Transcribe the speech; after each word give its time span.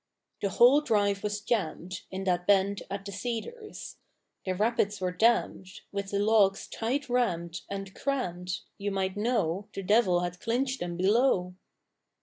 The 0.41 0.49
whole 0.49 0.81
drive 0.81 1.21
was 1.21 1.41
jammed, 1.41 2.01
In 2.09 2.23
that 2.23 2.47
bend 2.47 2.81
at 2.89 3.05
the 3.05 3.11
Cedars; 3.11 3.97
The 4.47 4.55
rapids 4.55 4.99
were 4.99 5.11
dammed 5.11 5.67
With 5.91 6.09
the 6.09 6.17
logs 6.17 6.65
tight 6.67 7.07
rammed 7.07 7.61
And 7.69 7.93
crammed; 7.93 8.61
you 8.79 8.89
might 8.89 9.15
know 9.15 9.67
The 9.75 9.83
devil 9.83 10.21
had 10.21 10.39
clinched 10.41 10.79
them 10.79 10.97
below. 10.97 11.53